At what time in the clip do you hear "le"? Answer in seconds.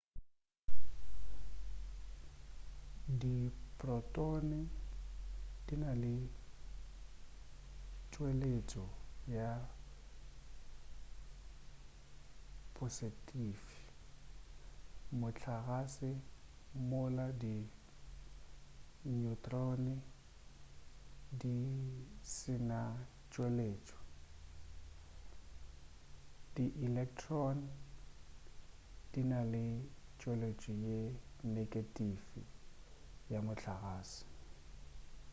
6.01-6.15, 29.53-29.65